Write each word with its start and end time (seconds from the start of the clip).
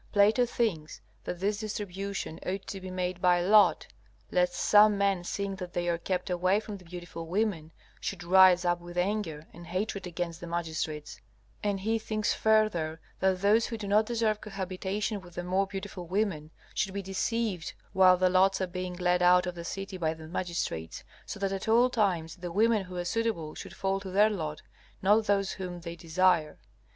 Plato 0.13 0.47
thinks 0.47 0.99
that 1.25 1.39
this 1.39 1.59
distribution 1.59 2.39
ought 2.43 2.65
to 2.65 2.81
be 2.81 2.89
made 2.89 3.21
by 3.21 3.39
lot, 3.39 3.85
lest 4.31 4.55
some 4.55 4.97
men 4.97 5.23
seeing 5.23 5.57
that 5.57 5.73
they 5.73 5.87
are 5.89 5.99
kept 5.99 6.31
away 6.31 6.59
from 6.59 6.77
the 6.77 6.83
beautiful 6.83 7.27
women, 7.27 7.71
should 7.99 8.23
rise 8.23 8.65
up 8.65 8.79
with 8.81 8.97
anger 8.97 9.45
and 9.53 9.67
hatred 9.67 10.07
against 10.07 10.39
the 10.41 10.47
magistrates; 10.47 11.21
and 11.61 11.81
he 11.81 11.99
thinks 11.99 12.33
further 12.33 12.99
that 13.19 13.41
those 13.41 13.67
who 13.67 13.77
do 13.77 13.87
not 13.87 14.07
deserve 14.07 14.41
cohabitation 14.41 15.21
with 15.21 15.35
the 15.35 15.43
more 15.43 15.67
beautiful 15.67 16.07
women, 16.07 16.49
should 16.73 16.95
be 16.95 17.03
deceived 17.03 17.73
while 17.93 18.17
the 18.17 18.27
lots 18.27 18.59
are 18.59 18.65
being 18.65 18.95
led 18.95 19.21
out 19.21 19.45
of 19.45 19.53
the 19.53 19.63
city 19.63 19.97
by 19.97 20.15
the 20.15 20.27
magistrates, 20.27 21.03
so 21.27 21.39
that 21.39 21.51
at 21.53 21.67
all 21.67 21.91
times 21.91 22.37
the 22.37 22.51
women 22.51 22.85
who 22.85 22.95
are 22.97 23.05
suitable 23.05 23.53
should 23.53 23.75
fall 23.75 23.99
to 23.99 24.09
their 24.09 24.31
lot, 24.31 24.63
not 25.03 25.25
those 25.27 25.51
whom 25.51 25.81
they 25.81 25.95
desire. 25.95 26.57